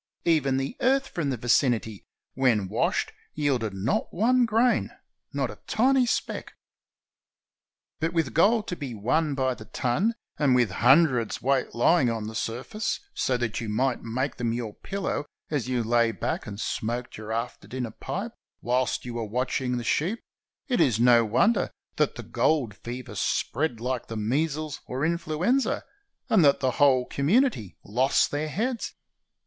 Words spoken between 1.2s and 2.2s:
492 GOLD, GOLD, GOLD! the vicinity,